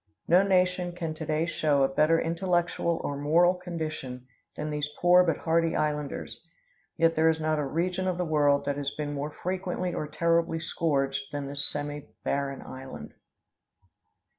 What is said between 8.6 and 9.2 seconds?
that has been